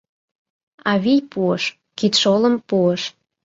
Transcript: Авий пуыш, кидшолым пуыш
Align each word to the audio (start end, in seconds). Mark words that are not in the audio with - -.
Авий 0.91 1.21
пуыш, 1.31 1.63
кидшолым 1.97 2.55
пуыш 2.67 3.01